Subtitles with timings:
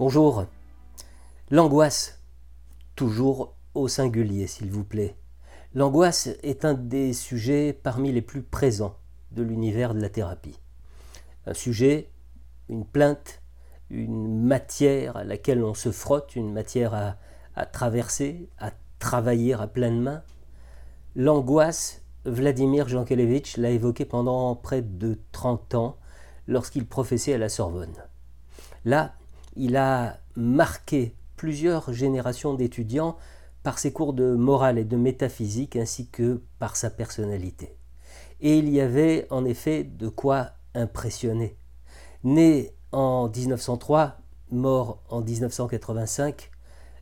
[0.00, 0.46] Bonjour.
[1.50, 2.22] L'angoisse,
[2.96, 5.14] toujours au singulier s'il vous plaît.
[5.74, 8.96] L'angoisse est un des sujets parmi les plus présents
[9.32, 10.58] de l'univers de la thérapie.
[11.44, 12.08] Un sujet,
[12.70, 13.42] une plainte,
[13.90, 16.94] une matière à laquelle on se frotte, une matière
[17.54, 18.70] à, traverser, à
[19.00, 20.22] travailler à pleine main.
[21.14, 25.98] L'angoisse, Vladimir Jankélévitch l'a évoqué pendant près de 30 ans
[26.46, 28.02] lorsqu'il professait à la Sorbonne.
[29.60, 33.18] Il a marqué plusieurs générations d'étudiants
[33.62, 37.76] par ses cours de morale et de métaphysique ainsi que par sa personnalité.
[38.40, 41.58] Et il y avait en effet de quoi impressionner.
[42.24, 44.16] Né en 1903,
[44.50, 46.50] mort en 1985,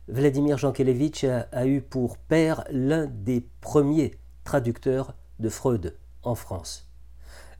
[0.09, 6.89] Vladimir Jankélévitch a, a eu pour père l'un des premiers traducteurs de Freud en France.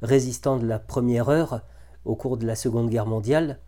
[0.01, 1.61] Résistant de la première heure
[2.03, 3.59] au cours de la Seconde Guerre mondiale,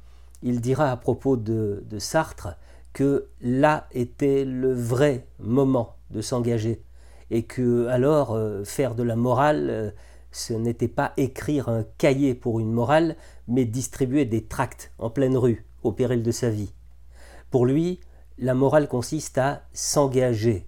[0.44, 2.56] il dira à propos de, Sartre
[2.94, 6.84] que là était le vrai moment de s'engager
[7.30, 9.92] et que alors euh, faire de la morale, euh,
[10.32, 13.16] ce n'était pas écrire un cahier pour une morale,
[13.48, 16.74] mais distribuer des tracts en pleine rue au péril de sa vie.
[17.50, 18.02] Pour lui,
[18.38, 20.68] la morale consiste à s'engager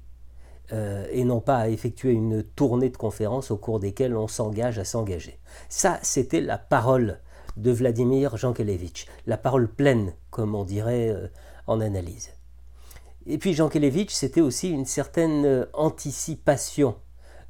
[0.71, 4.79] euh, et non pas à effectuer une tournée de conférences au cours desquelles on s'engage
[4.79, 5.38] à s'engager.
[5.67, 7.19] Ça, c'était la parole
[7.58, 11.28] de Vladimir Jankélévitch, la parole pleine, comme on dirait euh,
[11.68, 12.32] en analyse.
[13.26, 16.96] Et puis Jankélévitch, c'était aussi une certaine euh, anticipation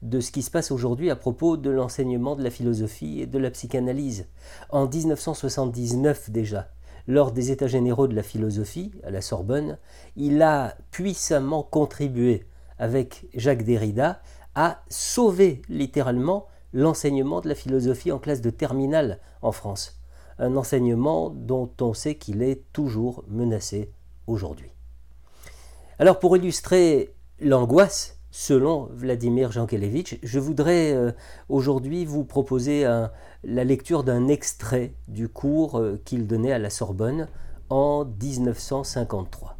[0.02, 3.40] de ce qui se passe aujourd'hui à propos de l'enseignement de la philosophie et de
[3.40, 4.28] la psychanalyse.
[4.70, 6.70] En 1979 déjà,
[7.08, 9.78] lors des États généraux de la philosophie à la Sorbonne,
[10.16, 12.46] il a puissamment contribué
[12.78, 14.22] avec Jacques Derrida
[14.56, 20.00] à sauver littéralement l'enseignement de la philosophie en classe de terminale en France.
[20.40, 23.92] Un enseignement dont on sait qu'il est toujours menacé
[24.28, 24.72] aujourd'hui.
[26.00, 31.12] Alors pour illustrer l'angoisse, selon Vladimir Jankélévitch, je voudrais euh,
[31.50, 32.84] aujourd'hui vous proposer
[33.44, 37.28] la lecture d'un extrait du cours euh, qu'il donnait à la Sorbonne
[37.70, 39.58] en 1953.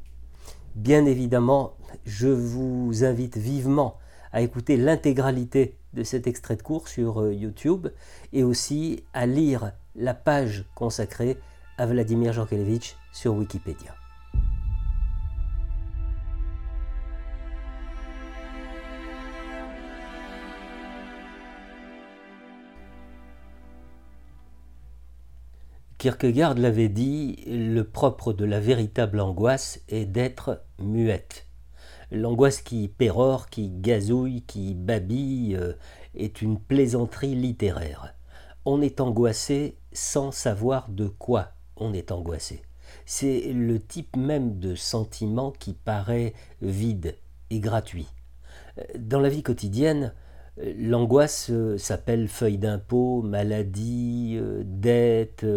[0.76, 1.76] Bien évidemment,
[2.06, 4.00] je vous invite vivement
[4.32, 7.88] à écouter l'intégralité de cet extrait de cours sur euh, YouTube
[8.32, 11.38] et aussi à lire la page consacrée
[11.78, 13.96] à Vladimir Jankélévitch sur Wikipédia.
[26.04, 31.48] Kierkegaard l'avait dit, le propre de la véritable angoisse est d'être muette.
[32.14, 35.74] L'angoisse qui pérore, qui gazouille, qui babille euh,
[36.14, 38.14] est une plaisanterie littéraire.
[38.66, 42.62] On est angoissé sans savoir de quoi on est angoissé.
[43.08, 47.18] C'est le type même de sentiment qui paraît vide
[47.50, 48.08] et gratuit.
[48.96, 50.14] Dans la vie quotidienne,
[50.78, 55.48] l'angoisse euh, s'appelle feuille d'impôt, maladie, euh, dette.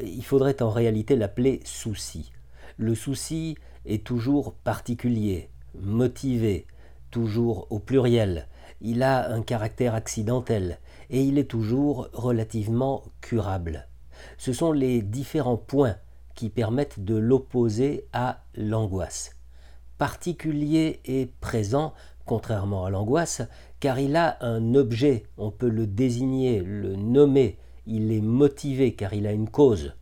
[0.00, 2.30] Il faudrait en réalité l'appeler souci.
[2.76, 5.50] Le souci est toujours particulier,
[5.80, 6.66] motivé,
[7.10, 8.48] toujours au pluriel.
[8.80, 10.78] Il a un caractère accidentel
[11.10, 13.88] et il est toujours relativement curable.
[14.38, 15.96] Ce sont les différents points
[16.34, 19.36] qui permettent de l'opposer à l'angoisse.
[19.98, 21.92] Particulier et présent,
[22.24, 23.42] contrairement à l'angoisse,
[23.80, 29.12] car il a un objet, on peut le désigner, le nommer, il est motivé car
[29.12, 29.94] il a une cause.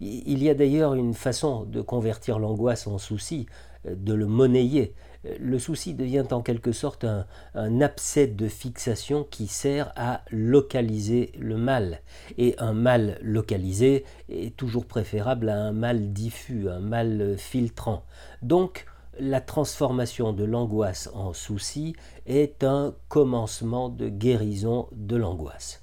[0.00, 3.46] Il y a d'ailleurs une façon de convertir l'angoisse en souci,
[3.88, 4.94] de le monnayer.
[5.40, 11.32] Le souci devient en quelque sorte un, un, abcès de fixation qui sert à localiser
[11.38, 12.00] le mal.
[12.36, 18.04] Et un mal localisé est toujours préférable à un mal diffus, un mal filtrant.
[18.42, 18.84] Donc,
[19.18, 21.94] la transformation de l'angoisse en souci
[22.26, 25.82] est un commencement de guérison de l'angoisse.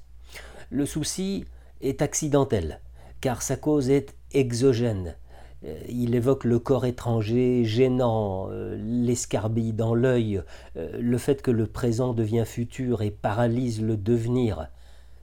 [0.69, 1.45] Le souci
[1.81, 2.79] est accidentel,
[3.21, 5.15] car sa cause est exogène.
[5.63, 10.41] Euh, il évoque le corps étranger gênant, euh, l'escarbille dans l'œil,
[10.75, 14.69] euh, le fait que le présent devient futur et paralyse le devenir.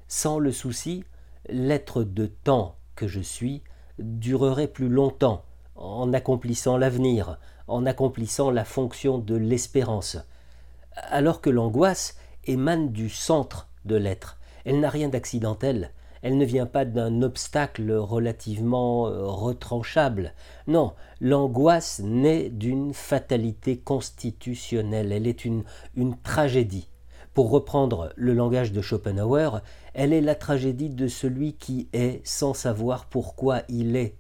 [0.07, 1.05] Sans le souci,
[1.49, 3.63] l'être de temps que je suis
[3.99, 10.19] durerait plus longtemps, en accomplissant l'avenir, en accomplissant la fonction de l'espérance.
[10.93, 15.93] Alors que l'angoisse émane du centre de l'être, elle n'a rien d'accidentel.
[16.23, 20.35] Elle ne vient pas d'un obstacle relativement euh, retranchable.
[20.67, 25.13] Non, l'angoisse naît d'une fatalité constitutionnelle.
[25.13, 26.89] Elle est une, une tragédie.
[27.35, 29.61] Pour reprendre le langage de Schopenhauer,
[29.95, 34.17] elle est la tragédie de celui qui est sans savoir pourquoi il est,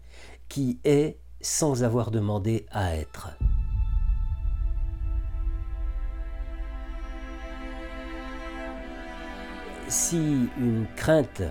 [0.48, 3.30] qui est sans avoir demandé à être.
[9.88, 11.42] Si une crainte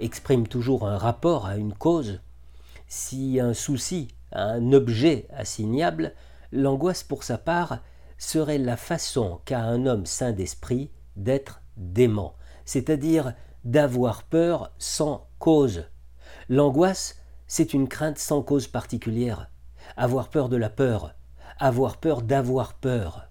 [0.00, 2.20] exprime toujours un rapport à une cause,
[2.88, 6.14] si un souci un objet assignable,
[6.52, 7.78] l'angoisse pour sa part
[8.18, 15.84] serait la façon qu'a un homme sain d'esprit d'être dément, c'est-à-dire d'avoir peur sans cause.
[16.48, 17.16] L'angoisse,
[17.46, 19.50] c'est une crainte sans cause particulière.
[19.96, 21.14] Avoir peur de la peur,
[21.58, 23.28] avoir peur d'avoir peur.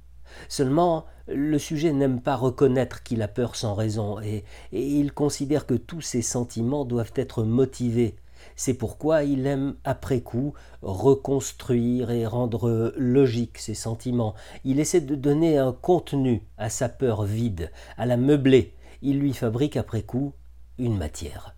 [0.48, 5.74] Seulement, le sujet n'aime pas reconnaître qu'il a peur sans raison, et, il considère que
[5.74, 8.16] tous ses sentiments doivent être motivés.
[8.56, 14.34] C'est pourquoi il aime, après coup, reconstruire et rendre logique ses sentiments.
[14.64, 18.74] Il essaie de donner un contenu à sa peur vide, à la meubler.
[19.02, 20.34] Il lui fabrique, après coup,
[20.78, 21.56] une matière.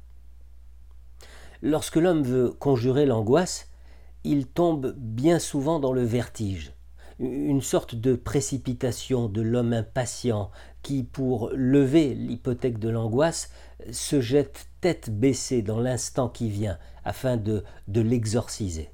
[1.61, 3.69] Lorsque l'homme veut conjurer l'angoisse,
[4.23, 6.73] il tombe bien souvent dans le vertige
[7.21, 10.49] une sorte de précipitation de l'homme impatient
[10.81, 13.51] qui, pour lever l'hypothèque de l'angoisse,
[13.91, 18.89] se jette tête baissée dans l'instant qui vient afin de, de l'exorciser.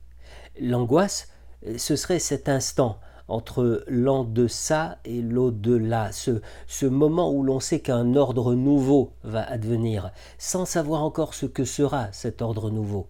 [0.59, 1.29] L'angoisse,
[1.77, 8.15] ce serait cet instant entre l'en-deçà et l'au-delà, ce, ce moment où l'on sait qu'un
[8.15, 13.07] ordre nouveau va advenir, sans savoir encore ce que sera cet ordre nouveau.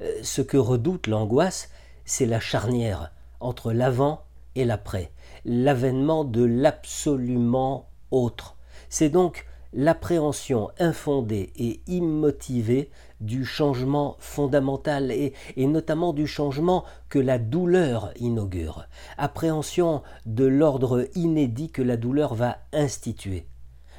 [0.00, 1.70] Euh, ce que redoute l'angoisse,
[2.04, 4.22] c'est la charnière entre l'avant
[4.58, 5.12] et l'après,
[5.44, 8.56] l'avènement de l'absolument autre.
[8.88, 12.90] C'est donc l'appréhension infondée et immotivée
[13.20, 21.06] du changement fondamental et, et, notamment du changement que la douleur inaugure, appréhension de l'ordre
[21.14, 23.46] inédit que la douleur va instituer.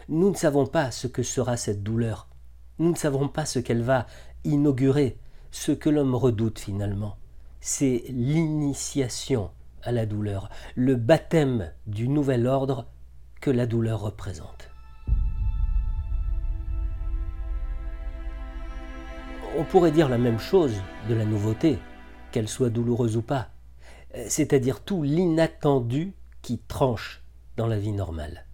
[0.10, 2.28] Nous ne savons pas ce que sera cette douleur,
[2.80, 4.08] nous ne savons pas ce qu'elle va
[4.44, 5.18] inaugurer,
[5.52, 7.16] ce que l'homme redoute finalement.
[7.62, 9.52] C'est l'initiation
[9.84, 12.88] à la douleur, le baptême du nouvel ordre
[13.42, 14.70] que la douleur représente.
[19.58, 20.76] On pourrait dire la même chose
[21.10, 21.80] de la nouveauté,
[22.32, 23.50] qu'elle soit douloureuse ou pas,
[24.28, 27.24] c'est-à-dire tout l'inattendu qui tranche
[27.58, 28.46] dans la vie normale.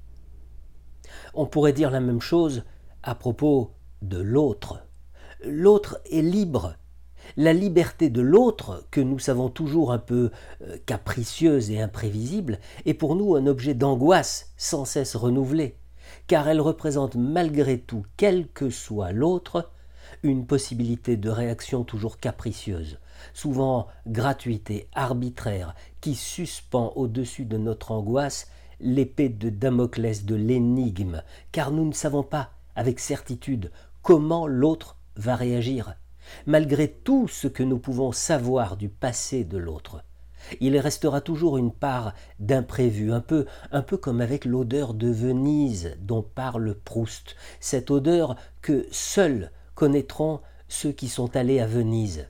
[1.34, 2.64] On pourrait dire la même chose
[3.04, 4.88] à propos de l'autre.
[5.44, 6.76] L'autre est libre
[7.38, 10.32] la liberté de l'autre, que nous savons toujours un peu
[10.62, 15.78] euh, capricieuse et imprévisible, est pour nous un objet d'angoisse sans cesse renouvelé,
[16.28, 19.72] car elle représente malgré tout, quel que soit l'autre,
[20.24, 23.00] une possibilité de réaction toujours capricieuse,
[23.34, 28.48] souvent gratuite et arbitraire, qui suspend au-dessus de notre angoisse
[28.80, 33.72] l'épée de Damoclès de l'énigme, car nous ne savons pas avec certitude
[34.02, 35.96] comment l'autre va réagir
[36.46, 40.04] malgré tout ce que nous pouvons savoir du passé de l'autre.
[40.60, 45.98] Il restera toujours une part d'imprévu, un peu, un peu comme avec l'odeur de Venise
[46.02, 52.28] dont parle Proust, cette odeur que seuls connaîtront ceux qui sont allés à Venise,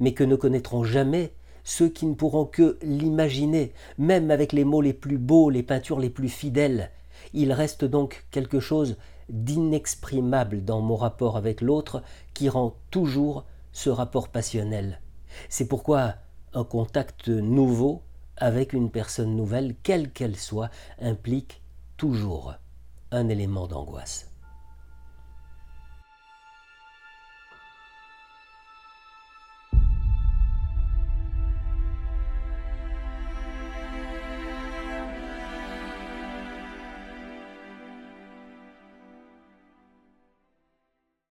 [0.00, 1.32] mais que ne connaîtront jamais
[1.64, 6.00] ceux qui ne pourront que l'imaginer, même avec les mots les plus beaux, les peintures
[6.00, 6.90] les plus fidèles.
[7.32, 8.96] Il reste donc quelque chose
[9.28, 12.02] d'inexprimable dans mon rapport avec l'autre
[12.34, 15.00] qui rend toujours ce rapport passionnel.
[15.48, 16.14] C'est pourquoi
[16.54, 18.02] un contact nouveau
[18.36, 20.70] avec une personne nouvelle, quelle qu'elle soit,
[21.00, 21.60] implique
[21.96, 22.54] toujours
[23.10, 24.27] un élément d'angoisse.